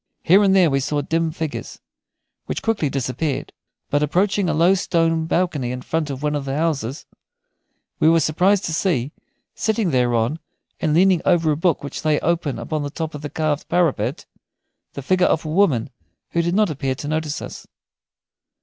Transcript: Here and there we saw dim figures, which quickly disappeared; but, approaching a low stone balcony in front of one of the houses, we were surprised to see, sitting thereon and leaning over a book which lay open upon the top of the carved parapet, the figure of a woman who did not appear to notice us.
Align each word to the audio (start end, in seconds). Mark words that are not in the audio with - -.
Here 0.23 0.41
and 0.41 0.55
there 0.55 0.71
we 0.71 0.79
saw 0.79 1.01
dim 1.03 1.29
figures, 1.29 1.79
which 2.47 2.63
quickly 2.63 2.89
disappeared; 2.89 3.53
but, 3.91 4.01
approaching 4.01 4.49
a 4.49 4.53
low 4.55 4.73
stone 4.73 5.27
balcony 5.27 5.71
in 5.71 5.83
front 5.83 6.09
of 6.09 6.23
one 6.23 6.33
of 6.33 6.45
the 6.45 6.57
houses, 6.57 7.05
we 7.99 8.09
were 8.09 8.19
surprised 8.19 8.65
to 8.65 8.73
see, 8.73 9.11
sitting 9.53 9.91
thereon 9.91 10.39
and 10.79 10.95
leaning 10.95 11.21
over 11.23 11.51
a 11.51 11.55
book 11.55 11.83
which 11.83 12.03
lay 12.03 12.19
open 12.21 12.57
upon 12.57 12.81
the 12.81 12.89
top 12.89 13.13
of 13.13 13.21
the 13.21 13.29
carved 13.29 13.69
parapet, 13.69 14.25
the 14.93 15.03
figure 15.03 15.27
of 15.27 15.45
a 15.45 15.49
woman 15.49 15.91
who 16.31 16.41
did 16.41 16.55
not 16.55 16.71
appear 16.71 16.95
to 16.95 17.07
notice 17.07 17.39
us. 17.39 17.67